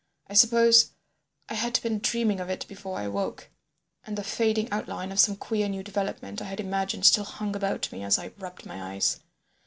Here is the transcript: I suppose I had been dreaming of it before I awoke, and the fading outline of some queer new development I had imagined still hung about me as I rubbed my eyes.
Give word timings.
I 0.27 0.33
suppose 0.33 0.93
I 1.47 1.53
had 1.53 1.79
been 1.83 1.99
dreaming 1.99 2.39
of 2.39 2.49
it 2.49 2.65
before 2.67 2.97
I 2.97 3.03
awoke, 3.03 3.51
and 4.03 4.17
the 4.17 4.23
fading 4.23 4.67
outline 4.71 5.11
of 5.11 5.19
some 5.19 5.35
queer 5.35 5.69
new 5.69 5.83
development 5.83 6.41
I 6.41 6.45
had 6.45 6.59
imagined 6.59 7.05
still 7.05 7.23
hung 7.23 7.55
about 7.55 7.91
me 7.91 8.01
as 8.03 8.17
I 8.17 8.33
rubbed 8.39 8.65
my 8.65 8.93
eyes. 8.95 9.19